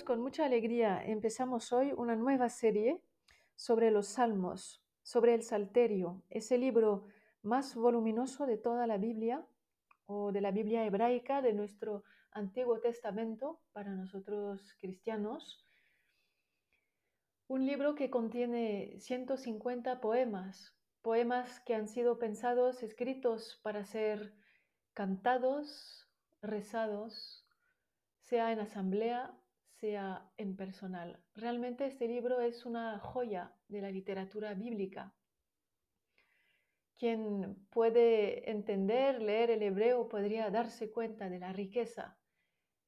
con 0.00 0.22
mucha 0.22 0.46
alegría 0.46 1.04
empezamos 1.04 1.70
hoy 1.70 1.92
una 1.94 2.16
nueva 2.16 2.48
serie 2.48 3.02
sobre 3.54 3.90
los 3.90 4.06
salmos, 4.06 4.82
sobre 5.02 5.34
el 5.34 5.42
Salterio, 5.42 6.22
ese 6.30 6.56
libro 6.56 7.08
más 7.42 7.74
voluminoso 7.74 8.46
de 8.46 8.56
toda 8.56 8.86
la 8.86 8.96
Biblia 8.96 9.46
o 10.06 10.32
de 10.32 10.40
la 10.40 10.50
Biblia 10.50 10.86
hebraica 10.86 11.42
de 11.42 11.52
nuestro 11.52 12.04
Antiguo 12.30 12.80
Testamento 12.80 13.60
para 13.72 13.90
nosotros 13.90 14.74
cristianos. 14.80 15.62
Un 17.46 17.66
libro 17.66 17.94
que 17.94 18.08
contiene 18.08 18.98
150 18.98 20.00
poemas, 20.00 20.74
poemas 21.02 21.60
que 21.60 21.74
han 21.74 21.86
sido 21.86 22.18
pensados, 22.18 22.82
escritos 22.82 23.60
para 23.62 23.84
ser 23.84 24.32
cantados, 24.94 26.08
rezados, 26.40 27.46
sea 28.20 28.52
en 28.52 28.60
asamblea, 28.60 29.36
sea 29.82 30.30
en 30.36 30.54
personal. 30.54 31.18
Realmente 31.34 31.86
este 31.86 32.06
libro 32.06 32.40
es 32.40 32.64
una 32.64 33.00
joya 33.00 33.52
de 33.66 33.80
la 33.80 33.90
literatura 33.90 34.54
bíblica. 34.54 35.12
Quien 36.96 37.66
puede 37.68 38.48
entender, 38.48 39.20
leer 39.20 39.50
el 39.50 39.60
hebreo, 39.64 40.08
podría 40.08 40.50
darse 40.50 40.92
cuenta 40.92 41.28
de 41.28 41.40
la 41.40 41.52
riqueza, 41.52 42.16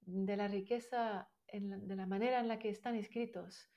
de 0.02 0.36
la 0.36 0.46
riqueza, 0.46 1.28
de 1.52 1.96
la 1.96 2.06
manera 2.06 2.38
en 2.38 2.46
la 2.46 2.60
que 2.60 2.68
están 2.68 2.94
escritos 2.94 3.68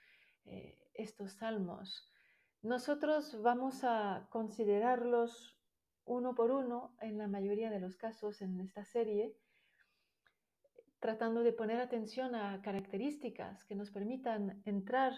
eh, 0.45 0.77
estos 0.93 1.33
salmos. 1.33 2.13
Nosotros 2.61 3.41
vamos 3.41 3.83
a 3.83 4.27
considerarlos 4.29 5.57
uno 6.05 6.35
por 6.35 6.51
uno 6.51 6.95
en 7.01 7.17
la 7.17 7.27
mayoría 7.27 7.71
de 7.71 7.79
los 7.79 7.97
casos 7.97 8.43
en 8.43 8.59
esta 8.59 8.85
serie 8.85 9.35
tratando 10.99 11.43
de 11.43 11.53
poner 11.53 11.79
atención 11.79 12.35
a 12.35 12.61
características 12.61 13.63
que 13.65 13.75
nos 13.75 13.91
permitan 13.91 14.61
entrar 14.65 15.13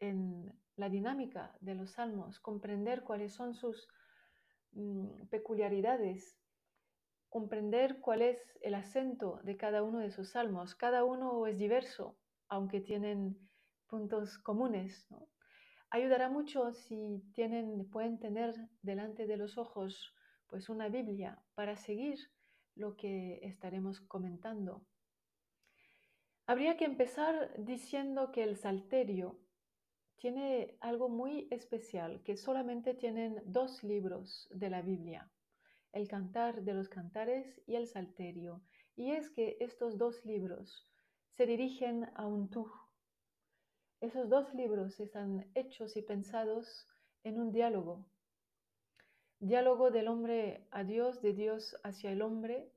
en 0.00 0.52
la 0.76 0.88
dinámica 0.88 1.56
de 1.60 1.74
los 1.74 1.92
salmos, 1.92 2.38
comprender 2.38 3.02
cuáles 3.02 3.34
son 3.34 3.54
sus 3.54 3.88
mm, 4.72 5.26
peculiaridades, 5.28 6.38
comprender 7.28 8.00
cuál 8.00 8.22
es 8.22 8.38
el 8.62 8.74
acento 8.74 9.40
de 9.42 9.56
cada 9.56 9.82
uno 9.82 9.98
de 9.98 10.10
sus 10.10 10.30
salmos. 10.30 10.74
Cada 10.74 11.04
uno 11.04 11.46
es 11.46 11.58
diverso, 11.58 12.16
aunque 12.48 12.80
tienen 12.80 13.36
puntos 13.86 14.38
comunes. 14.38 15.08
Ayudará 15.90 16.28
mucho 16.28 16.72
si 16.72 17.22
tienen, 17.32 17.88
pueden 17.90 18.18
tener 18.18 18.54
delante 18.82 19.26
de 19.26 19.36
los 19.36 19.58
ojos 19.58 20.14
pues 20.46 20.68
una 20.68 20.88
Biblia 20.88 21.42
para 21.54 21.76
seguir 21.76 22.18
lo 22.74 22.96
que 22.96 23.40
estaremos 23.42 24.00
comentando. 24.00 24.84
Habría 26.48 26.78
que 26.78 26.86
empezar 26.86 27.52
diciendo 27.58 28.32
que 28.32 28.42
el 28.42 28.56
Salterio 28.56 29.38
tiene 30.16 30.78
algo 30.80 31.10
muy 31.10 31.46
especial, 31.50 32.22
que 32.22 32.38
solamente 32.38 32.94
tienen 32.94 33.42
dos 33.44 33.84
libros 33.84 34.48
de 34.50 34.70
la 34.70 34.80
Biblia, 34.80 35.30
el 35.92 36.08
Cantar 36.08 36.62
de 36.62 36.72
los 36.72 36.88
Cantares 36.88 37.60
y 37.66 37.74
el 37.74 37.86
Salterio. 37.86 38.62
Y 38.96 39.10
es 39.10 39.28
que 39.28 39.58
estos 39.60 39.98
dos 39.98 40.24
libros 40.24 40.88
se 41.36 41.44
dirigen 41.44 42.10
a 42.14 42.26
un 42.26 42.48
tú. 42.48 42.72
Esos 44.00 44.30
dos 44.30 44.54
libros 44.54 44.98
están 45.00 45.50
hechos 45.54 45.98
y 45.98 46.02
pensados 46.02 46.88
en 47.24 47.38
un 47.38 47.52
diálogo. 47.52 48.06
Diálogo 49.38 49.90
del 49.90 50.08
hombre 50.08 50.66
a 50.70 50.82
Dios, 50.82 51.20
de 51.20 51.34
Dios 51.34 51.76
hacia 51.84 52.10
el 52.10 52.22
hombre. 52.22 52.72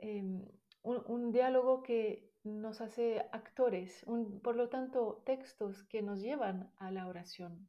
Em, 0.00 0.44
un, 0.84 1.32
diálogo 1.32 1.82
que 1.82 2.30
nos 2.44 2.80
hace 2.80 3.26
actores, 3.32 4.04
por 4.42 4.54
lo 4.54 4.68
tanto, 4.68 5.22
textos 5.24 5.82
que 5.84 6.02
nos 6.02 6.20
llevan 6.20 6.70
a 6.76 6.90
la 6.90 7.08
oración, 7.08 7.68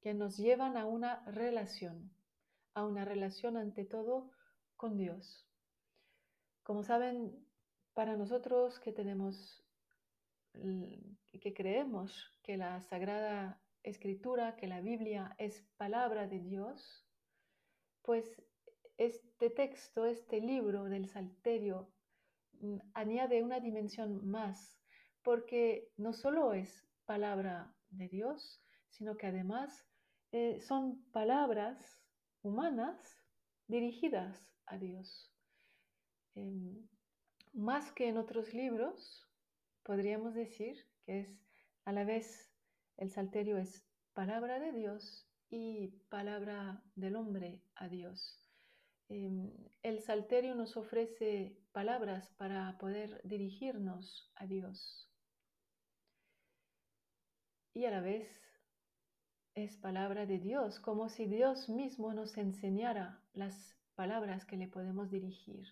que 0.00 0.14
nos 0.14 0.38
llevan 0.38 0.76
a 0.76 0.86
una 0.86 1.22
relación, 1.26 2.10
a 2.74 2.84
una 2.84 3.04
relación 3.04 3.58
ante 3.58 3.84
todo 3.84 4.30
con 4.76 4.96
Dios. 4.96 5.46
Como 6.62 6.82
saben, 6.82 7.46
para 7.92 8.16
nosotros 8.16 8.80
que 8.80 8.92
tenemos, 8.92 9.62
que 10.52 11.54
creemos 11.54 12.32
que 12.42 12.56
la 12.56 12.80
Sagrada 12.80 13.60
Escritura, 13.82 14.56
que 14.56 14.66
la 14.66 14.80
Biblia 14.80 15.34
es 15.38 15.62
palabra 15.76 16.26
de 16.26 16.40
Dios, 16.40 17.06
pues 18.02 18.42
este 18.96 19.50
texto, 19.50 20.06
este 20.06 20.40
libro 20.40 20.84
del 20.84 21.06
Salterio 21.06 21.90
añade 22.94 23.42
una 23.42 23.60
dimensión 23.60 24.26
más, 24.28 24.78
porque 25.22 25.90
no 25.96 26.12
solo 26.12 26.52
es 26.52 26.86
palabra 27.04 27.74
de 27.90 28.08
Dios, 28.08 28.62
sino 28.90 29.16
que 29.16 29.26
además 29.26 29.84
eh, 30.32 30.60
son 30.60 31.02
palabras 31.12 32.02
humanas 32.42 32.98
dirigidas 33.68 34.54
a 34.66 34.78
Dios. 34.78 35.32
Em, 36.34 36.86
más 37.52 37.92
que 37.92 38.08
en 38.08 38.18
otros 38.18 38.52
libros, 38.52 39.26
podríamos 39.82 40.34
decir 40.34 40.76
que 41.04 41.20
es 41.20 41.40
a 41.84 41.92
la 41.92 42.04
vez 42.04 42.52
el 42.96 43.10
salterio 43.10 43.58
es 43.58 43.86
palabra 44.14 44.58
de 44.58 44.72
Dios 44.72 45.28
y 45.50 45.88
palabra 46.08 46.82
del 46.94 47.16
hombre 47.16 47.62
a 47.74 47.88
Dios. 47.88 48.45
Em, 49.08 49.52
el 49.82 50.00
Salterio 50.00 50.54
nos 50.54 50.76
ofrece 50.76 51.56
palabras 51.72 52.28
para 52.36 52.76
poder 52.78 53.20
dirigirnos 53.22 54.32
a 54.34 54.46
Dios. 54.46 55.08
Y 57.72 57.84
a 57.84 57.90
la 57.90 58.00
vez 58.00 58.28
es 59.54 59.76
palabra 59.76 60.26
de 60.26 60.38
Dios, 60.38 60.80
como 60.80 61.08
si 61.08 61.26
Dios 61.26 61.68
mismo 61.68 62.12
nos 62.12 62.36
enseñara 62.36 63.22
las 63.32 63.76
palabras 63.94 64.44
que 64.44 64.56
le 64.56 64.66
podemos 64.66 65.10
dirigir. 65.10 65.66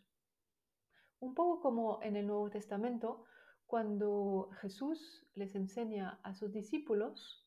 Un 1.19 1.35
poco 1.35 1.61
como 1.61 2.03
en 2.03 2.17
el 2.17 2.27
Nuevo 2.27 2.51
Testamento, 2.51 3.25
cuando 3.67 4.51
Jesús 4.61 5.27
les 5.35 5.55
enseña 5.55 6.21
a 6.23 6.35
sus 6.35 6.53
discípulos 6.53 7.45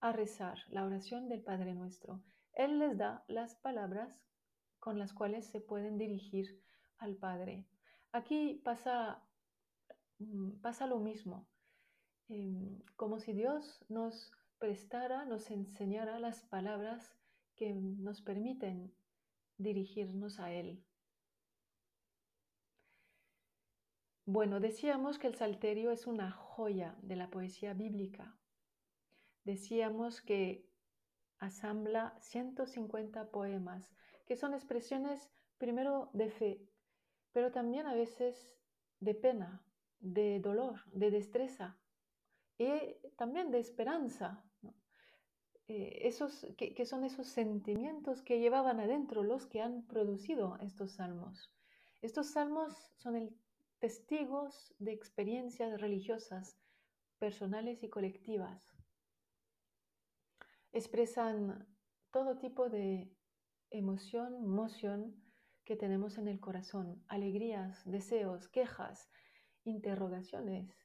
a 0.00 0.12
rezar 0.12 0.58
la 0.68 0.84
oración 0.84 1.28
del 1.28 1.42
Padre 1.42 1.74
Nuestro. 1.74 2.22
Él 2.54 2.78
les 2.78 2.96
da 2.96 3.24
las 3.28 3.54
palabras 3.56 4.24
con 4.82 4.98
las 4.98 5.12
cuales 5.12 5.46
se 5.46 5.60
pueden 5.60 5.96
dirigir 5.96 6.60
al 6.98 7.14
Padre. 7.14 7.64
Aquí 8.10 8.60
pasa, 8.64 9.22
mm, 10.18 10.60
pasa 10.60 10.88
lo 10.88 10.98
mismo, 10.98 11.46
em, 12.28 12.80
como 12.96 13.20
si 13.20 13.32
Dios 13.32 13.84
nos 13.88 14.32
prestara, 14.58 15.24
nos 15.24 15.52
enseñara 15.52 16.18
las 16.18 16.42
palabras 16.42 17.14
que 17.54 17.72
nos 17.72 18.22
permiten 18.22 18.92
dirigirnos 19.56 20.40
a 20.40 20.50
Él. 20.50 20.84
Bueno, 24.26 24.58
decíamos 24.58 25.16
que 25.20 25.28
el 25.28 25.36
Salterio 25.36 25.92
es 25.92 26.08
una 26.08 26.32
joya 26.32 26.96
de 27.02 27.14
la 27.14 27.30
poesía 27.30 27.72
bíblica. 27.72 28.36
Decíamos 29.44 30.20
que 30.20 30.68
asambla 31.38 32.16
150 32.20 33.30
poemas 33.30 33.92
que 34.32 34.36
son 34.38 34.54
expresiones 34.54 35.30
primero 35.58 36.08
de 36.14 36.30
fe, 36.30 36.66
pero 37.32 37.52
también 37.52 37.86
a 37.86 37.92
veces 37.92 38.56
de 38.98 39.14
pena, 39.14 39.62
de 40.00 40.40
dolor, 40.40 40.80
de 40.86 41.10
destreza 41.10 41.78
y 42.56 42.70
también 43.18 43.50
de 43.50 43.58
esperanza. 43.58 44.42
Eh, 45.68 46.08
esos, 46.08 46.46
que, 46.56 46.86
son 46.86 47.04
esos 47.04 47.26
sentimientos 47.26 48.22
que 48.22 48.40
llevaban 48.40 48.80
adentro 48.80 49.22
los 49.22 49.44
que 49.44 49.60
han 49.60 49.86
producido 49.86 50.56
estos 50.62 50.92
salmos. 50.92 51.52
Estos 52.00 52.28
salmos 52.28 52.72
son 52.96 53.16
el, 53.16 53.36
testigos 53.80 54.74
de 54.78 54.92
experiencias 54.92 55.78
religiosas 55.78 56.56
personales 57.18 57.82
y 57.82 57.90
colectivas. 57.90 58.62
Expresan 60.72 61.68
todo 62.10 62.38
tipo 62.38 62.70
de 62.70 63.14
emoción, 63.72 64.46
moción 64.46 65.16
que 65.64 65.76
tenemos 65.76 66.18
en 66.18 66.28
el 66.28 66.40
corazón, 66.40 67.02
alegrías, 67.08 67.82
deseos, 67.84 68.48
quejas, 68.48 69.08
interrogaciones, 69.64 70.76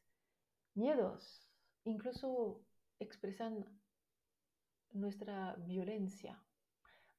miedos, 0.74 1.50
incluso 1.84 2.62
expresan 3.00 3.66
nuestra 4.92 5.56
violencia. 5.56 6.44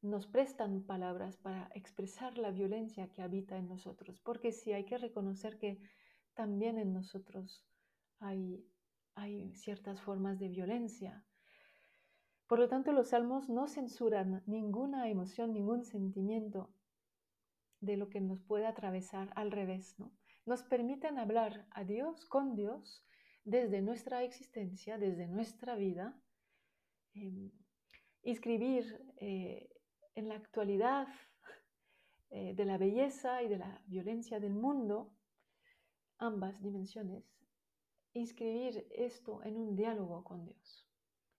Nos 0.00 0.26
prestan 0.26 0.84
palabras 0.84 1.36
para 1.36 1.68
expresar 1.74 2.38
la 2.38 2.50
violencia 2.50 3.08
que 3.08 3.22
habita 3.22 3.56
en 3.56 3.68
nosotros, 3.68 4.20
porque 4.20 4.52
sí 4.52 4.72
hay 4.72 4.84
que 4.84 4.98
reconocer 4.98 5.58
que 5.58 5.80
también 6.34 6.78
en 6.78 6.92
nosotros 6.92 7.66
hay, 8.20 8.64
hay 9.14 9.52
ciertas 9.54 10.00
formas 10.00 10.38
de 10.38 10.48
violencia, 10.48 11.24
por 12.48 12.58
lo 12.58 12.68
tanto, 12.68 12.92
los 12.92 13.08
salmos 13.08 13.48
no 13.48 13.68
censuran 13.68 14.42
ninguna 14.46 15.08
emoción, 15.08 15.52
ningún 15.52 15.84
sentimiento 15.84 16.70
de 17.80 17.96
lo 17.96 18.08
que 18.08 18.20
nos 18.20 18.40
puede 18.40 18.66
atravesar 18.66 19.30
al 19.36 19.52
revés, 19.52 19.98
¿no? 19.98 20.12
nos 20.46 20.62
permiten 20.62 21.18
hablar 21.18 21.66
a 21.70 21.84
Dios, 21.84 22.24
con 22.24 22.56
Dios, 22.56 23.04
desde 23.44 23.82
nuestra 23.82 24.24
existencia, 24.24 24.96
desde 24.96 25.26
nuestra 25.28 25.76
vida, 25.76 26.18
eh, 27.14 27.52
inscribir 28.22 28.98
eh, 29.18 29.68
en 30.14 30.28
la 30.28 30.36
actualidad 30.36 31.06
eh, 32.30 32.54
de 32.54 32.64
la 32.64 32.78
belleza 32.78 33.42
y 33.42 33.48
de 33.48 33.58
la 33.58 33.82
violencia 33.86 34.40
del 34.40 34.54
mundo, 34.54 35.14
ambas 36.16 36.62
dimensiones, 36.62 37.24
inscribir 38.14 38.86
esto 38.90 39.42
en 39.44 39.56
un 39.56 39.76
diálogo 39.76 40.24
con 40.24 40.46
Dios. 40.46 40.87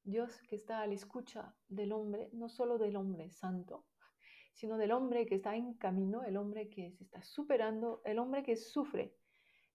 Dios 0.04 0.42
que 0.44 0.56
está 0.56 0.82
a 0.82 0.88
la 0.88 0.94
escucha 0.94 1.56
del 1.68 1.92
hombre, 1.92 2.30
no 2.34 2.50
solo 2.50 2.78
del 2.78 2.96
hombre 2.96 3.30
santo, 3.32 3.86
sino 4.54 4.78
del 4.78 4.92
hombre 4.92 5.26
que 5.26 5.36
está 5.36 5.56
en 5.56 5.74
camino, 5.76 6.24
el 6.24 6.38
hombre 6.38 6.70
que 6.70 6.92
se 6.92 7.04
está 7.04 7.22
superando, 7.24 8.02
el 8.06 8.20
hombre 8.20 8.44
que 8.44 8.56
sufre, 8.56 9.16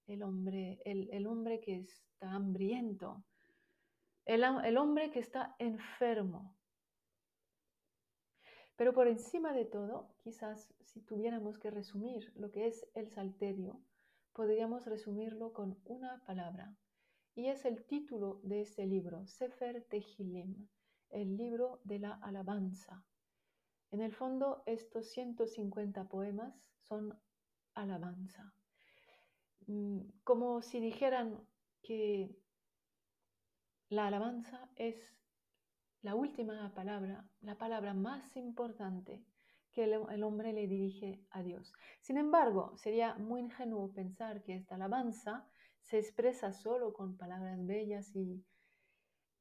el 0.06 0.23
hombre, 0.23 0.81
el, 0.85 1.26
hombre 1.26 1.61
que 1.61 1.76
está 1.76 2.32
hambriento, 2.32 3.25
el, 4.25 4.44
el 4.44 4.76
hombre 4.76 5.11
que 5.11 5.21
está 5.21 5.56
enfermo. 5.59 6.56
Pero 8.77 8.93
por 8.93 9.06
encima 9.06 9.53
de 9.53 9.65
todo, 9.65 10.15
quizás 10.19 10.75
si 10.81 11.00
tuviéramos 11.00 11.59
que 11.59 11.70
resumir 11.70 12.32
lo 12.35 12.50
que 12.50 12.67
es 12.67 12.87
el 12.94 13.09
salterio, 13.09 13.81
podríamos 14.32 14.85
resumirlo 14.85 15.53
con 15.53 15.79
una 15.85 16.23
palabra. 16.27 16.77
Y 17.34 17.48
es 17.48 17.64
el 17.64 17.84
título 17.84 18.40
de 18.42 18.60
este 18.60 18.86
libro, 18.86 19.26
Sefer 19.26 19.84
Tehilim, 19.84 20.69
el 21.10 21.36
libro 21.36 21.81
de 21.84 21.98
la 21.98 22.14
alabanza. 22.22 23.04
En 23.90 24.00
el 24.00 24.12
fondo, 24.12 24.62
estos 24.66 25.10
150 25.10 26.08
poemas 26.08 26.54
son 26.82 27.19
alabanza. 27.75 28.54
Mm, 29.66 30.00
como 30.22 30.62
si 30.62 30.78
dijeran 30.81 31.44
que 31.82 32.36
la 33.88 34.06
alabanza 34.06 34.69
es 34.76 34.96
la 36.02 36.14
última 36.14 36.72
palabra, 36.75 37.25
la 37.40 37.56
palabra 37.56 37.94
más 37.94 38.36
importante 38.36 39.25
que 39.72 39.84
el, 39.84 40.22
hombre 40.22 40.52
le 40.52 40.69
dirige 40.69 41.20
a 41.31 41.42
Dios. 41.42 41.72
Sin 42.00 42.16
embargo, 42.16 42.76
sería 42.76 43.14
muy 43.16 43.40
ingenuo 43.40 43.92
pensar 43.92 44.42
que 44.42 44.54
esta 44.54 44.76
alabanza 44.76 45.48
se 45.84 45.98
expresa 45.98 46.52
solo 46.52 46.92
con 46.92 47.16
palabras 47.16 47.64
bellas 47.64 48.14
y 48.16 48.44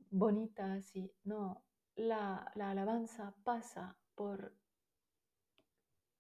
bonitas 0.10 0.96
y 0.96 1.12
no, 1.24 1.64
la, 1.96 2.52
la 2.56 2.72
alabanza 2.72 3.36
pasa 3.44 3.98
por 4.16 4.54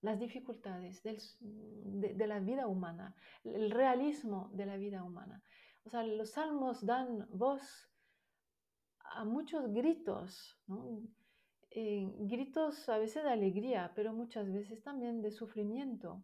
las 0.03 0.19
dificultades 0.19 1.01
de, 1.01 2.27
la 2.27 2.39
vida 2.39 2.67
humana, 2.67 3.15
el 3.45 3.71
realismo 3.71 4.49
de 4.53 4.65
la 4.65 4.75
vida 4.75 5.01
humana. 5.01 5.41
O 5.85 5.89
sea, 5.89 6.03
los 6.03 6.31
salmos 6.31 6.85
dan 6.85 7.25
voz 7.31 7.89
a 9.15 9.23
muchos 9.23 9.71
gritos, 9.73 10.59
eh, 11.71 12.05
gritos 12.19 12.89
a 12.89 12.97
veces 12.97 13.23
de 13.23 13.29
alegría, 13.29 13.93
pero 13.95 14.13
muchas 14.13 14.51
veces 14.51 14.83
también 14.83 15.21
de 15.21 15.31
sufrimiento. 15.31 16.21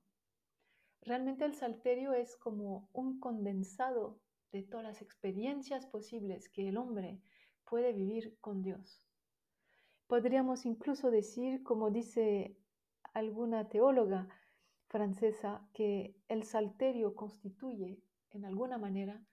Realmente 1.01 1.45
el 1.45 1.53
salterio 1.53 2.13
es 2.13 2.35
como 2.37 2.89
un 2.93 3.19
condensado 3.19 4.19
de 4.51 4.63
todas 4.63 4.85
las 4.85 5.01
experiencias 5.01 5.85
posibles 5.85 6.49
que 6.49 6.67
el 6.67 6.77
hombre 6.77 7.21
puede 7.65 7.93
vivir 7.93 8.37
con 8.41 8.61
Dios. 8.61 9.05
Podríamos 10.07 10.65
incluso 10.65 11.11
decir, 11.11 11.63
como 11.63 11.91
dice 11.91 12.57
alguna 13.13 13.69
teóloga 13.69 14.27
francesa 14.87 15.67
que 15.73 16.15
el 16.27 16.43
salterio 16.43 17.15
constituye, 17.15 18.01
en 18.31 18.45
alguna 18.45 18.77
manera, 18.77 19.23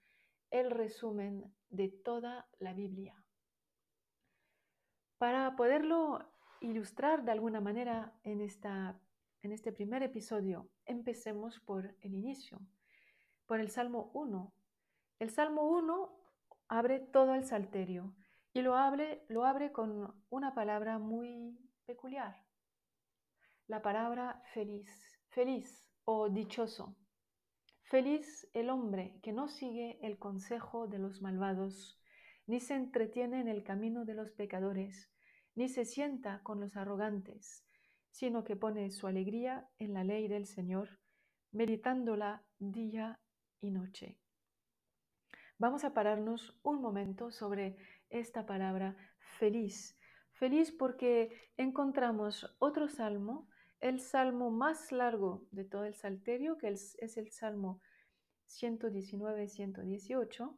el 0.51 0.71
resumen 0.71 1.53
de 1.69 1.89
toda 1.89 2.47
la 2.59 2.73
Biblia. 2.73 3.15
Para 5.17 5.55
poderlo 5.55 6.19
ilustrar 6.61 7.25
de 7.25 7.31
alguna 7.31 7.59
manera 7.59 8.13
en, 8.23 8.41
esta, 8.41 8.99
en 9.41 9.51
este 9.51 9.71
primer 9.71 10.03
episodio, 10.03 10.69
empecemos 10.85 11.59
por 11.59 11.95
el 12.01 12.13
inicio, 12.13 12.59
por 13.45 13.59
el 13.59 13.69
Salmo 13.69 14.11
1. 14.13 14.53
El 15.19 15.29
Salmo 15.29 15.69
1 15.69 16.09
abre 16.67 16.99
todo 16.99 17.35
el 17.35 17.45
salterio 17.45 18.15
y 18.53 18.61
lo 18.61 18.75
abre, 18.75 19.23
lo 19.29 19.45
abre 19.45 19.71
con 19.71 20.13
una 20.29 20.53
palabra 20.53 20.97
muy 20.97 21.57
peculiar, 21.85 22.43
la 23.67 23.81
palabra 23.81 24.41
feliz, 24.53 24.89
feliz 25.29 25.85
o 26.05 26.29
dichoso. 26.29 26.95
Feliz 27.83 28.49
el 28.53 28.69
hombre 28.69 29.19
que 29.21 29.31
no 29.31 29.47
sigue 29.47 29.99
el 30.01 30.17
consejo 30.17 30.87
de 30.87 30.99
los 30.99 31.21
malvados, 31.21 31.97
ni 32.47 32.59
se 32.59 32.75
entretiene 32.75 33.39
en 33.39 33.47
el 33.47 33.63
camino 33.63 34.03
de 34.03 34.13
los 34.13 34.31
pecadores, 34.31 35.09
ni 35.55 35.69
se 35.69 35.85
sienta 35.85 36.41
con 36.43 36.59
los 36.59 36.75
arrogantes, 36.75 37.66
sino 38.11 38.43
que 38.43 38.55
pone 38.55 38.91
su 38.91 39.07
alegría 39.07 39.69
en 39.79 39.93
la 39.93 40.03
ley 40.03 40.27
del 40.27 40.45
Señor, 40.45 40.99
meditándola 41.51 42.43
día 42.59 43.19
y 43.61 43.71
noche. 43.71 44.17
Vamos 45.57 45.83
a 45.83 45.93
pararnos 45.93 46.59
un 46.63 46.81
momento 46.81 47.31
sobre 47.31 47.77
esta 48.09 48.45
palabra 48.45 48.95
feliz. 49.17 49.97
Feliz 50.31 50.71
porque 50.71 51.51
encontramos 51.57 52.55
otro 52.59 52.87
salmo 52.87 53.47
el 53.79 53.99
salmo 53.99 54.49
más 54.49 54.91
largo 54.91 55.45
de 55.51 55.63
todo 55.63 55.85
el 55.85 55.93
salterio, 55.95 56.57
que 56.57 56.69
es, 56.69 56.97
el 57.17 57.31
salmo 57.31 57.79
119-118, 58.47 60.57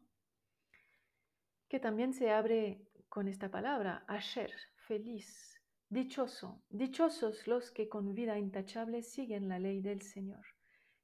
que 1.68 1.80
también 1.80 2.13
se 2.13 2.31
abre 2.31 2.88
con 3.10 3.28
esta 3.28 3.52
palabra, 3.52 4.06
asher, 4.07 4.54
feliz, 4.88 5.49
dichoso, 5.89 6.62
dichosos 6.69 7.47
los 7.47 7.71
que 7.71 7.89
con 7.89 8.13
vida 8.13 8.38
intachable 8.38 9.01
siguen 9.01 9.47
la 9.47 9.57
ley 9.57 9.81
del 9.81 10.01
Señor, 10.03 10.45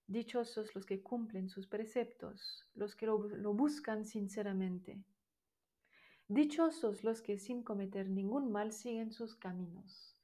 dichosos 0.06 0.76
los 0.76 0.86
que 0.86 1.02
cumplen 1.02 1.50
sus 1.50 1.68
preceptos, 1.68 2.70
los 2.76 2.96
que 2.96 3.08
lo 3.08 3.54
buscan 3.54 4.06
sinceramente, 4.06 5.04
dichosos 6.28 7.04
los 7.04 7.22
que 7.22 7.40
sin 7.40 7.64
cometer 7.64 8.08
ningún 8.08 8.52
mal 8.52 8.72
siguen 8.72 9.12
sus 9.12 9.36
caminos. 9.36 10.16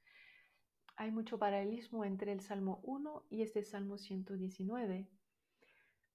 Hay 0.96 1.12
mucho 1.12 1.40
paralelismo 1.40 2.06
entre 2.06 2.32
el 2.32 2.42
Salmo 2.42 2.82
1 2.84 3.26
y 3.32 3.42
este 3.42 3.64
Salmo 3.64 3.98
119. 3.98 5.10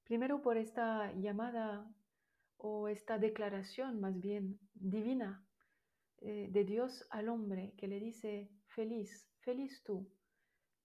Primero 0.05 0.41
por 0.41 0.57
esta 0.57 1.13
llamada 1.15 1.93
o 2.59 2.87
esta 2.87 3.19
declaración 3.19 4.01
más 4.01 4.21
bien 4.21 4.61
divina 4.75 5.46
eh, 6.19 6.49
de 6.51 6.65
Dios 6.65 7.07
al 7.11 7.29
hombre 7.29 7.75
que 7.77 7.89
le 7.89 8.01
dice, 8.01 8.51
feliz, 8.67 9.29
feliz 9.41 9.83
tú, 9.85 10.09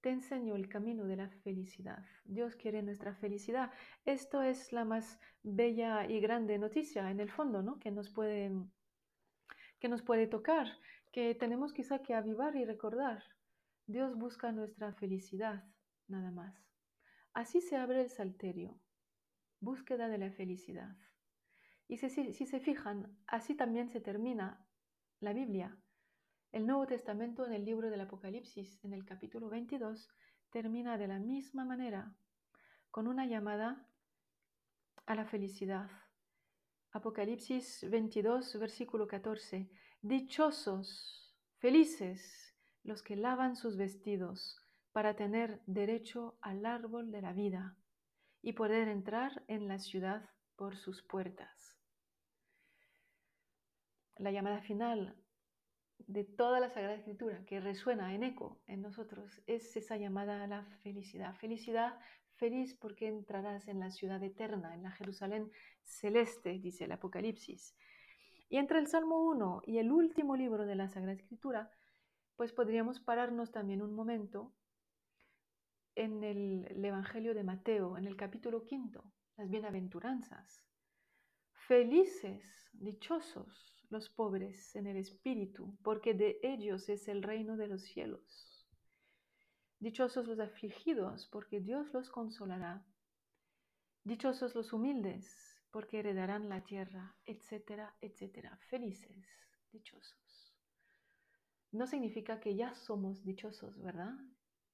te 0.01 0.09
enseño 0.09 0.55
el 0.55 0.67
camino 0.67 1.05
de 1.05 1.15
la 1.15 1.29
felicidad. 1.29 2.03
Dios 2.25 2.55
quiere 2.55 2.81
nuestra 2.81 3.15
felicidad. 3.15 3.71
Esto 4.03 4.41
es 4.41 4.73
la 4.73 4.83
más 4.83 5.19
bella 5.43 6.07
y 6.07 6.19
grande 6.19 6.57
noticia 6.57 7.09
en 7.11 7.19
el 7.19 7.29
fondo, 7.29 7.61
¿no? 7.61 7.79
Que 7.79 7.91
nos 7.91 8.09
puede, 8.09 8.51
que 9.79 9.89
nos 9.89 10.01
puede 10.01 10.27
tocar, 10.27 10.67
que 11.11 11.35
tenemos 11.35 11.71
quizá 11.71 12.00
que 12.00 12.15
avivar 12.15 12.55
y 12.55 12.65
recordar. 12.65 13.23
Dios 13.85 14.15
busca 14.17 14.51
nuestra 14.51 14.93
felicidad, 14.93 15.63
nada 16.07 16.31
más. 16.31 16.55
Así 17.33 17.61
se 17.61 17.77
abre 17.77 18.01
el 18.01 18.09
salterio, 18.09 18.79
búsqueda 19.59 20.07
de 20.07 20.17
la 20.17 20.31
felicidad. 20.31 20.95
Y 21.88 21.97
si, 21.97 22.09
si, 22.09 22.45
se 22.45 22.59
fijan, 22.59 23.17
así 23.27 23.53
también 23.53 23.89
se 23.89 24.01
termina 24.01 24.65
la 25.21 25.33
Biblia. 25.33 25.77
El 26.51 26.65
Nuevo 26.65 26.87
Testamento 26.87 27.45
en 27.45 27.53
el 27.53 27.63
libro 27.63 27.91
del 27.91 28.01
Apocalipsis, 28.01 28.83
en 28.83 28.91
el 28.91 29.05
capítulo 29.05 29.49
22, 29.49 30.09
termina 30.49 30.97
de 30.97 31.07
la 31.07 31.19
misma 31.19 31.63
manera, 31.63 32.15
con 32.89 33.07
una 33.07 33.27
llamada 33.27 33.87
a 35.05 35.13
la 35.13 35.25
felicidad. 35.25 35.89
Apocalipsis 36.91 37.87
22, 37.89 38.57
versículo 38.57 39.07
14. 39.07 39.69
Dichosos, 40.01 41.35
felices 41.59 42.55
los 42.83 43.03
que 43.03 43.15
lavan 43.15 43.55
sus 43.55 43.77
vestidos 43.77 44.59
para 44.91 45.15
tener 45.15 45.61
derecho 45.67 46.35
al 46.41 46.65
árbol 46.65 47.11
de 47.11 47.21
la 47.21 47.31
vida 47.31 47.77
y 48.41 48.53
poder 48.53 48.87
entrar 48.87 49.43
en 49.47 49.67
la 49.67 49.77
ciudad 49.77 50.31
por 50.55 50.75
sus 50.75 51.03
puertas. 51.03 51.80
La 54.21 54.29
llamada 54.29 54.61
final 54.61 55.15
de 55.97 56.23
toda 56.23 56.59
la 56.59 56.69
Sagrada 56.69 56.93
Escritura 56.93 57.43
que 57.43 57.59
resuena 57.59 58.13
en 58.13 58.21
eco 58.21 58.61
en 58.67 58.83
nosotros 58.83 59.41
es 59.47 59.75
esa 59.75 59.97
llamada 59.97 60.43
a 60.43 60.47
la 60.47 60.63
felicidad. 60.83 61.33
Felicidad, 61.37 61.99
feliz 62.35 62.75
porque 62.75 63.07
entrarás 63.07 63.67
en 63.67 63.79
la 63.79 63.89
ciudad 63.89 64.21
eterna, 64.21 64.75
en 64.75 64.83
la 64.83 64.91
Jerusalén 64.91 65.49
celeste, 65.81 66.59
dice 66.59 66.83
el 66.83 66.91
Apocalipsis. 66.91 67.75
Y 68.47 68.57
entre 68.57 68.77
el 68.77 68.85
Salmo 68.85 69.27
1 69.27 69.63
y 69.65 69.79
el 69.79 69.91
último 69.91 70.35
libro 70.35 70.67
de 70.67 70.75
la 70.75 70.87
Sagrada 70.87 71.13
Escritura, 71.13 71.71
pues 72.35 72.53
podríamos 72.53 72.99
pararnos 72.99 73.51
también 73.51 73.81
un 73.81 73.95
momento 73.95 74.53
en 75.95 76.23
el, 76.23 76.85
Evangelio 76.85 77.33
de 77.33 77.43
Mateo, 77.43 77.97
en 77.97 78.05
el 78.05 78.15
capítulo 78.15 78.65
quinto. 78.65 79.03
las 79.35 79.49
bienaventuranzas. 79.49 80.63
Felices, 81.53 82.69
dichosos 82.73 83.80
los 83.91 84.10
pobres 84.10 84.75
en 84.75 84.88
el 84.88 84.98
espíritu, 84.98 85.77
porque 85.83 86.13
de 86.13 86.39
ellos 86.41 86.89
es 86.89 87.07
el 87.07 87.21
reino 87.21 87.57
de 87.57 87.67
los 87.67 87.83
cielos. 87.83 88.65
Dichosos 89.79 90.27
los 90.27 90.39
afligidos, 90.39 91.27
porque 91.27 91.60
Dios 91.60 91.93
los 91.93 92.10
consolará. 92.10 92.86
Dichosos 94.03 94.55
los 94.55 94.74
humildes, 94.74 95.62
porque 95.71 96.00
heredarán 96.00 96.50
la 96.50 96.63
tierra, 96.63 97.15
etcétera, 97.25 97.95
etcétera. 98.01 98.57
Felices, 98.69 99.25
dichosos. 99.71 100.55
No 101.71 101.88
significa 101.88 102.39
que 102.39 102.55
ya 102.55 102.74
somos 102.75 103.24
dichosos, 103.24 103.81
¿verdad? 103.81 104.13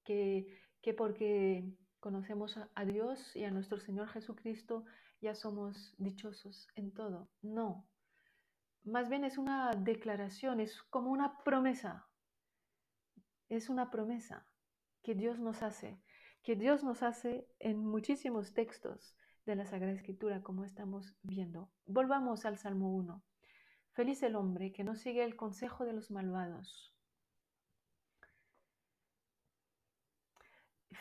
Que, 0.04 0.62
que 0.82 0.94
porque 0.94 1.64
conocemos 2.00 2.58
a 2.74 2.86
Dios 2.86 3.36
y 3.36 3.44
a 3.44 3.52
nuestro 3.52 3.80
Señor 3.80 4.08
Jesucristo 4.10 4.86
ya 5.22 5.36
somos 5.36 5.96
dichosos 5.98 6.68
en 6.76 6.92
todo. 6.92 7.30
No. 7.42 7.88
Más 8.84 9.10
bien 9.10 9.24
es 9.24 9.38
una 9.38 9.72
declaración, 9.72 10.60
es 10.60 10.82
como 10.84 11.12
una 11.12 11.44
promesa. 11.44 12.08
Es 13.50 13.70
una 13.70 13.90
promesa 13.92 14.48
que 15.04 15.16
Dios 15.16 15.40
nos 15.40 15.62
hace, 15.64 16.02
que 16.44 16.56
Dios 16.56 16.84
nos 16.84 17.04
hace 17.04 17.48
en 17.60 17.80
muchísimos 17.80 18.54
textos 18.54 19.16
de 19.46 19.56
la 19.56 19.66
Sagrada 19.66 19.94
Escritura, 19.94 20.44
como 20.44 20.66
estamos 20.66 21.16
viendo. 21.24 21.70
Volvamos 21.86 22.46
al 22.46 22.58
Salmo 22.58 22.94
1. 22.94 23.24
Feliz 23.94 24.22
el 24.22 24.36
hombre 24.36 24.74
que 24.74 24.84
no 24.84 24.96
sigue 24.96 25.24
el 25.24 25.36
consejo 25.36 25.86
de 25.86 25.94
los 25.94 26.12
malvados. 26.12 26.94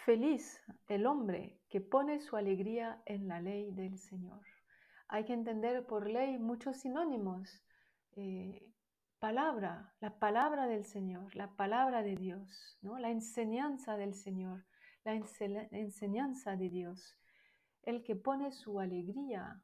Feliz 0.06 0.62
el 0.86 1.04
hombre 1.04 1.58
que 1.68 1.80
pone 1.80 2.20
su 2.20 2.36
alegría 2.36 3.02
en 3.06 3.26
la 3.26 3.40
ley 3.40 3.72
del 3.72 3.98
Señor. 3.98 4.40
Hay 5.08 5.24
que 5.24 5.32
entender 5.32 5.84
por 5.84 6.08
ley 6.08 6.38
muchos 6.38 6.76
sinónimos. 6.76 7.60
Eh, 8.16 8.72
palabra, 9.18 9.94
la 10.00 10.18
palabra 10.18 10.66
del 10.66 10.84
Señor, 10.84 11.34
la 11.36 11.54
palabra 11.54 12.02
de 12.02 12.16
Dios, 12.16 12.78
¿no? 12.82 12.98
la 12.98 13.10
enseñanza 13.10 13.96
del 13.96 14.14
Señor, 14.14 14.66
la 15.04 15.14
enseñanza 15.14 16.56
de 16.56 16.68
Dios 16.68 17.16
el 17.86 18.02
que 18.02 18.16
pone 18.16 18.50
su 18.50 18.80
alegría, 18.80 19.62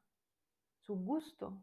su 0.79 0.95
gusto 0.95 1.61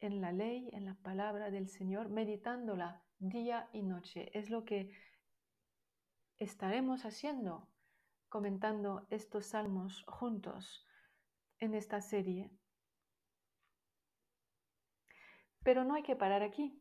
en 0.00 0.20
la 0.20 0.32
ley, 0.32 0.70
en 0.72 0.86
la 0.86 0.94
palabra 0.94 1.50
del 1.50 1.68
Señor, 1.68 2.08
meditándola 2.08 3.04
día 3.18 3.68
y 3.72 3.82
noche. 3.82 4.30
Es 4.36 4.48
lo 4.48 4.64
que 4.64 4.90
estaremos 6.38 7.04
haciendo, 7.04 7.68
comentando 8.30 9.06
estos 9.10 9.46
salmos 9.46 10.04
juntos 10.06 10.86
en 11.58 11.74
esta 11.74 12.00
serie. 12.00 12.50
Pero 15.64 15.84
no 15.84 15.94
hay 15.94 16.02
que 16.02 16.16
parar 16.16 16.42
aquí. 16.42 16.80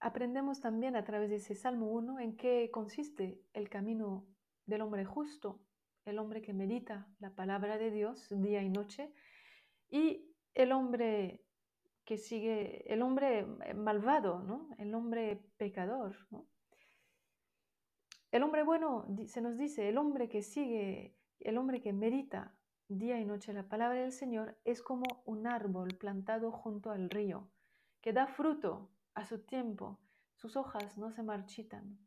Aprendemos 0.00 0.60
también 0.60 0.96
a 0.96 1.04
través 1.04 1.30
de 1.30 1.36
ese 1.36 1.54
Salmo 1.54 1.86
1 1.86 2.20
en 2.20 2.36
qué 2.36 2.70
consiste 2.70 3.40
el 3.52 3.68
camino 3.68 4.26
del 4.66 4.82
hombre 4.82 5.04
justo 5.04 5.60
el 6.04 6.18
hombre 6.18 6.42
que 6.42 6.52
medita 6.52 7.08
la 7.18 7.30
palabra 7.30 7.78
de 7.78 7.90
Dios 7.90 8.28
día 8.30 8.62
y 8.62 8.68
noche, 8.68 9.12
y 9.90 10.30
el 10.54 10.72
hombre 10.72 11.42
que 12.04 12.18
sigue, 12.18 12.92
el 12.92 13.02
hombre 13.02 13.46
malvado, 13.74 14.42
¿no? 14.42 14.68
el 14.78 14.94
hombre 14.94 15.42
pecador. 15.56 16.16
El 18.30 18.42
hombre 18.42 18.64
bueno, 18.64 19.06
se 19.26 19.40
nos 19.40 19.56
dice, 19.56 19.88
el 19.88 19.96
hombre 19.96 20.28
que 20.28 20.42
sigue, 20.42 21.16
el 21.40 21.56
hombre 21.56 21.80
que 21.80 21.92
medita 21.92 22.54
día 22.88 23.18
y 23.18 23.24
noche 23.24 23.52
la 23.52 23.68
palabra 23.68 24.00
del 24.00 24.12
Señor 24.12 24.58
es 24.64 24.82
como 24.82 25.22
un 25.24 25.46
árbol 25.46 25.96
plantado 25.96 26.52
junto 26.52 26.90
al 26.90 27.10
río, 27.10 27.48
que 28.00 28.12
da 28.12 28.26
fruto 28.26 28.90
a 29.14 29.24
su 29.24 29.38
tiempo, 29.40 29.98
sus 30.34 30.56
hojas 30.56 30.98
no 30.98 31.10
se 31.10 31.22
marchitan, 31.22 31.98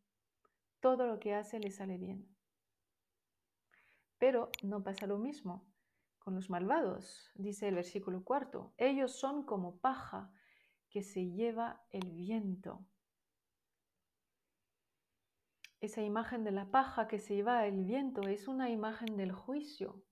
todo 0.80 1.08
lo 1.08 1.20
que 1.20 1.34
hace 1.34 1.60
le 1.60 1.72
sale 1.72 1.98
bien. 1.98 2.28
Pero 4.20 4.50
no 4.64 4.84
pasa 4.84 5.08
lo 5.08 5.18
mismo 5.18 5.66
con 6.20 6.36
los 6.36 6.50
malvados, 6.50 7.32
dice 7.36 7.68
el 7.70 7.76
versículo 7.76 8.24
cuarto. 8.24 8.74
Ellos 8.78 9.14
son 9.14 9.44
como 9.44 9.78
paja 9.78 10.32
que 10.90 11.02
se 11.02 11.32
lleva 11.32 11.86
el 11.90 12.12
viento. 12.12 12.86
Esa 15.80 16.02
imagen 16.02 16.44
de 16.44 16.52
la 16.52 16.70
paja 16.70 17.08
que 17.08 17.20
se 17.20 17.36
lleva 17.36 17.66
el 17.66 17.86
viento 17.86 18.28
es 18.28 18.48
una 18.48 18.70
imagen 18.70 19.16
del 19.16 19.32
juicio. 19.32 20.04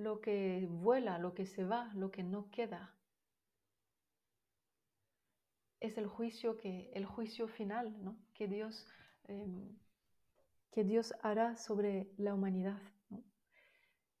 Lo 0.00 0.20
que 0.20 0.66
vuela, 0.70 1.18
lo 1.18 1.34
que 1.34 1.46
se 1.46 1.64
va, 1.64 1.92
lo 1.94 2.10
que 2.10 2.22
no 2.22 2.50
queda. 2.50 2.94
Es 5.78 5.98
el 5.98 6.06
juicio 6.06 6.56
que, 6.56 6.90
el 6.94 7.04
juicio 7.04 7.48
final, 7.48 8.02
¿no? 8.02 8.16
que 8.34 8.48
Dios 8.48 8.86
em, 9.24 9.78
que 10.70 10.84
Dios 10.84 11.14
hará 11.22 11.56
sobre 11.56 12.12
la 12.16 12.34
humanidad. 12.34 12.80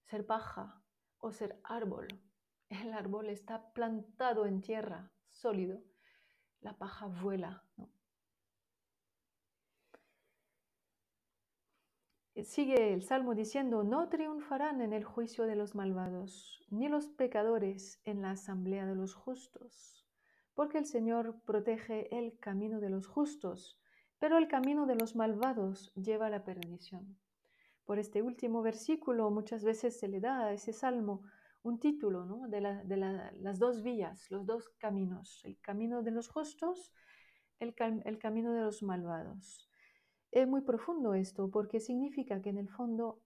Ser 0.06 0.26
paja 0.26 0.82
o 1.18 1.32
ser 1.32 1.60
árbol. 1.62 2.08
El 2.68 2.92
árbol 2.92 3.28
está 3.28 3.72
plantado 3.72 4.46
en 4.46 4.60
tierra, 4.60 5.10
sólido. 5.30 5.82
La 6.60 6.76
paja 6.76 7.06
vuela. 7.06 7.64
Sigue 12.42 12.92
el 12.94 13.02
Salmo 13.02 13.34
diciendo, 13.34 13.82
no 13.82 14.08
triunfarán 14.08 14.80
en 14.80 14.92
el 14.92 15.04
juicio 15.04 15.46
de 15.46 15.56
los 15.56 15.74
malvados, 15.74 16.64
ni 16.70 16.88
los 16.88 17.08
pecadores 17.08 18.00
en 18.04 18.22
la 18.22 18.32
asamblea 18.32 18.86
de 18.86 18.94
los 18.94 19.14
justos, 19.14 20.06
porque 20.54 20.78
el 20.78 20.86
Señor 20.86 21.40
protege 21.44 22.16
el 22.16 22.38
camino 22.38 22.80
de 22.80 22.90
los 22.90 23.06
justos 23.06 23.80
pero 24.20 24.36
el 24.36 24.46
camino 24.46 24.86
de 24.86 24.94
los 24.94 25.16
malvados 25.16 25.92
lleva 25.94 26.26
a 26.26 26.30
la 26.30 26.44
perdición. 26.44 27.18
Por 27.84 27.98
este 27.98 28.22
último 28.22 28.62
versículo 28.62 29.30
muchas 29.30 29.64
veces 29.64 29.98
se 29.98 30.08
le 30.08 30.20
da 30.20 30.44
a 30.44 30.52
ese 30.52 30.72
salmo 30.72 31.22
un 31.62 31.80
título 31.80 32.42
de, 32.48 32.60
las 32.60 33.58
dos 33.58 33.82
vías, 33.82 34.30
los 34.30 34.46
dos 34.46 34.68
caminos, 34.78 35.42
el 35.44 35.58
camino 35.60 36.02
de 36.02 36.10
los 36.10 36.28
justos, 36.28 36.92
el, 37.58 37.74
el 38.04 38.18
camino 38.18 38.52
de 38.52 38.60
los 38.60 38.82
malvados. 38.82 39.69
Es 40.32 40.46
muy 40.46 40.60
profundo 40.60 41.14
esto 41.14 41.50
porque 41.50 41.80
significa 41.80 42.40
que 42.40 42.50
en 42.50 42.58
el 42.58 42.68
fondo 42.68 43.20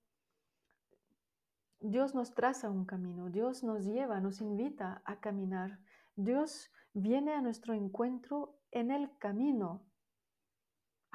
Dios 1.80 2.14
nos 2.14 2.34
traza 2.34 2.70
un 2.70 2.86
camino, 2.86 3.28
Dios 3.28 3.62
nos 3.62 3.84
lleva, 3.84 4.20
nos 4.20 4.40
invita 4.40 5.02
a 5.04 5.20
caminar, 5.20 5.78
Dios 6.16 6.70
viene 6.94 7.34
a 7.34 7.42
nuestro 7.42 7.74
encuentro 7.74 8.58
en 8.70 8.90
el 8.90 9.16
camino 9.18 9.84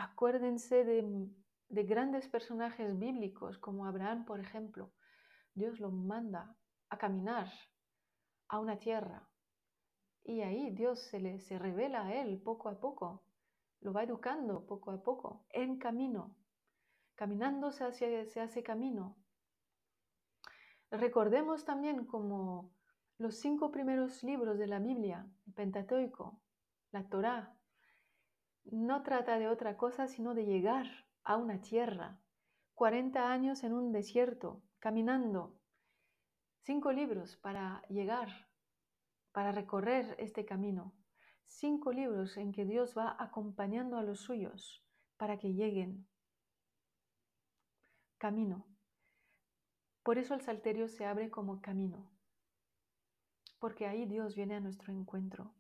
Acuérdense 0.02 0.86
de, 0.86 1.84
grandes 1.84 2.30
personajes 2.30 2.98
bíblicos 2.98 3.58
como 3.58 3.86
Abraham, 3.86 4.24
por 4.24 4.40
ejemplo. 4.40 4.94
Dios 5.54 5.82
lo 5.82 5.92
manda 5.92 6.56
a 6.90 6.98
caminar 6.98 7.52
a 8.48 8.60
una 8.60 8.80
tierra 8.80 9.30
y 10.24 10.40
ahí 10.40 10.72
Dios 10.72 11.00
se, 11.00 11.20
le, 11.20 11.42
se 11.42 11.60
revela 11.60 12.06
a 12.06 12.14
él 12.16 12.42
poco 12.42 12.70
a 12.70 12.80
poco, 12.80 13.26
lo 13.82 13.94
va 13.94 14.04
educando 14.04 14.66
poco 14.66 14.92
a 14.92 15.02
poco, 15.02 15.46
en 15.50 15.78
camino. 15.78 16.36
Caminando 17.16 17.72
se 17.72 17.84
hace, 17.84 18.64
camino. 18.64 19.18
Recordemos 20.92 21.66
también 21.66 22.06
como 22.06 22.72
los 23.18 23.36
cinco 23.36 23.72
primeros 23.72 24.24
libros 24.24 24.58
de 24.58 24.68
la 24.68 24.80
Biblia, 24.80 25.28
el 25.46 25.54
Pentateuco, 25.54 26.40
la 26.92 27.08
Torá, 27.10 27.56
no 28.64 29.04
trata 29.04 29.38
de 29.40 29.48
otra 29.48 29.78
cosa 29.78 30.08
sino 30.08 30.34
de 30.34 30.46
llegar 30.46 30.88
a 31.24 31.38
una 31.38 31.62
tierra. 31.62 32.20
40 32.76 33.32
años 33.32 33.64
en 33.64 33.74
un 33.74 33.92
desierto, 33.92 34.62
caminando. 34.80 35.60
Cinco 36.62 36.92
libros 36.94 37.36
para 37.36 37.84
llegar, 37.90 38.48
para 39.34 39.52
recorrer 39.52 40.16
este 40.20 40.46
camino. 40.46 40.94
Cinco 41.52 41.92
libros 41.92 42.38
en 42.38 42.54
que 42.54 42.64
Dios 42.64 42.96
va 42.96 43.18
acompañando 43.20 43.98
a 43.98 44.04
los 44.04 44.22
suyos 44.22 44.86
para 45.18 45.38
que 45.40 45.54
lleguen. 45.54 46.08
Camino. 48.18 48.66
Por 50.04 50.20
eso 50.20 50.36
el 50.36 50.42
salterio 50.42 50.88
se 50.88 51.06
abre 51.06 51.30
como 51.30 51.60
camino, 51.60 52.10
porque 53.60 53.88
ahí 53.88 54.06
Dios 54.06 54.36
viene 54.36 54.56
a 54.56 54.60
nuestro 54.60 54.94
encuentro. 54.94 55.54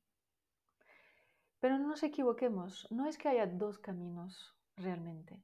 Pero 1.60 1.78
no 1.78 1.88
nos 1.88 2.04
equivoquemos, 2.04 2.90
no 2.92 3.08
es 3.08 3.18
que 3.18 3.28
haya 3.28 3.48
dos 3.48 3.80
caminos 3.80 4.56
realmente. 4.78 5.44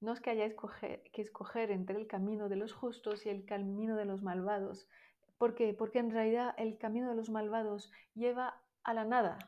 No 0.00 0.12
es 0.12 0.20
que 0.20 0.30
haya 0.30 0.48
que 0.48 1.22
escoger 1.22 1.70
entre 1.70 1.98
el 1.98 2.06
camino 2.06 2.48
de 2.48 2.56
los 2.56 2.72
justos 2.72 3.26
y 3.26 3.28
el 3.28 3.44
camino 3.44 3.96
de 3.96 4.04
los 4.04 4.22
malvados. 4.22 4.88
¿Por 5.36 5.54
qué? 5.54 5.74
Porque 5.74 5.98
en 5.98 6.10
realidad 6.10 6.54
el 6.56 6.78
camino 6.78 7.10
de 7.10 7.16
los 7.16 7.28
malvados 7.28 7.90
lleva 8.14 8.61
a 8.84 8.94
la 8.94 9.04
nada, 9.04 9.38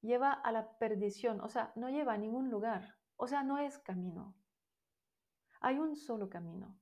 lleva 0.00 0.32
a 0.32 0.52
la 0.52 0.78
perdición, 0.78 1.40
o 1.40 1.48
sea, 1.48 1.72
no 1.76 1.88
lleva 1.88 2.14
a 2.14 2.18
ningún 2.18 2.50
lugar, 2.50 2.96
o 3.16 3.26
sea, 3.26 3.42
no 3.42 3.58
es 3.58 3.78
camino. 3.78 4.34
Hay 5.60 5.78
un 5.78 5.96
solo 5.96 6.28
camino, 6.28 6.78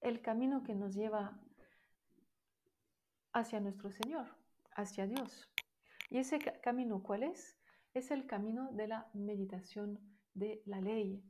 el 0.00 0.20
camino 0.22 0.62
que 0.62 0.74
nos 0.74 0.94
lleva 0.94 1.40
hacia 3.32 3.60
nuestro 3.60 3.90
Señor, 3.90 4.28
hacia 4.76 5.06
Dios. 5.06 5.50
¿Y 6.10 6.18
ese 6.18 6.38
camino 6.38 7.02
cuál 7.02 7.24
es? 7.24 7.58
Es 7.92 8.10
el 8.10 8.26
camino 8.26 8.70
de 8.72 8.88
la 8.88 9.10
meditación 9.14 9.98
de 10.34 10.62
la 10.66 10.80
ley 10.80 11.24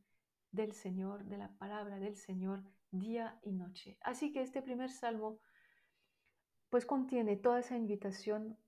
del 0.51 0.73
Señor, 0.73 1.25
de 1.25 1.39
la 1.39 1.49
palabra 1.57 1.99
del 1.99 2.17
Señor, 2.17 2.63
día 2.91 3.39
y 3.43 3.53
noche. 3.53 3.99
Así 4.03 4.33
que 4.33 4.43
este 4.43 4.63
primer 4.63 4.91
salmo 4.91 5.41
pues 6.69 6.87
contiene 6.87 7.37
toda 7.37 7.61
esa 7.61 7.77
invitación 7.77 8.59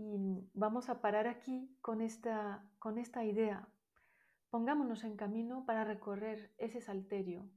y 0.00 0.50
vamos 0.54 0.88
a 0.88 1.00
parar 1.00 1.26
aquí 1.26 1.76
con 1.82 2.00
esta, 2.00 2.64
con 2.78 2.98
esta 2.98 3.24
idea. 3.24 3.68
Pongámonos 4.48 5.04
en 5.04 5.16
camino 5.16 5.64
para 5.66 5.84
recorrer 5.84 6.52
ese 6.58 6.80
salterio 6.80 7.48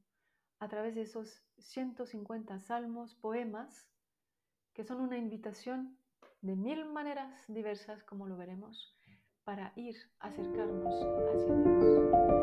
a 0.60 0.68
través 0.68 0.96
de 0.96 1.02
esos 1.02 1.44
150 1.58 2.60
salmos, 2.60 3.16
poemas, 3.16 3.88
que 4.74 4.84
son 4.84 5.02
una 5.02 5.18
invitación 5.18 5.98
de 6.42 6.56
mil 6.56 6.86
maneras 6.86 7.34
diversas, 7.48 8.04
como 8.04 8.28
lo 8.28 8.38
veremos, 8.38 8.98
para 9.44 9.74
ir, 9.76 9.96
acercarnos 10.20 10.94
hacia 11.34 11.56
Dios. 11.56 12.43